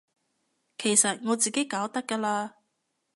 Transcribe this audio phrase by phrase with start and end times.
[0.79, 2.53] 其實我自己搞得㗎喇